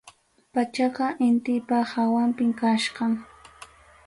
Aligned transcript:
Pachaqa 0.53 1.07
intipa 1.27 1.77
hawanpim 1.91 2.49
kachkan. 2.59 3.11